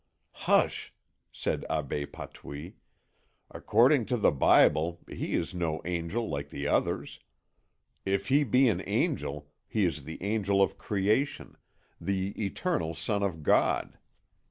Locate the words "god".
13.43-13.99